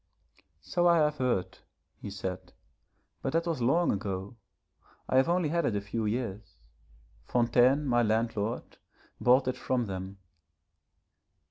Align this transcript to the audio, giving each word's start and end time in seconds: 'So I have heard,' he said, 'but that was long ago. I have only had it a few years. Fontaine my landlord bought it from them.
'So 0.61 0.87
I 0.87 0.97
have 0.97 1.17
heard,' 1.19 1.59
he 2.01 2.09
said, 2.09 2.53
'but 3.21 3.33
that 3.33 3.45
was 3.45 3.61
long 3.61 3.91
ago. 3.91 4.35
I 5.07 5.17
have 5.17 5.29
only 5.29 5.49
had 5.49 5.63
it 5.63 5.75
a 5.75 5.81
few 5.81 6.05
years. 6.07 6.57
Fontaine 7.27 7.85
my 7.85 8.01
landlord 8.01 8.79
bought 9.19 9.47
it 9.47 9.57
from 9.57 9.85
them. 9.85 10.17